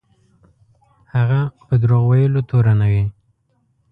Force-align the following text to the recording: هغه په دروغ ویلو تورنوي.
هغه 1.13 1.39
په 1.67 1.73
دروغ 1.81 2.03
ویلو 2.09 2.41
تورنوي. 2.49 3.05